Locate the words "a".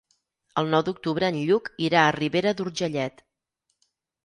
2.07-2.17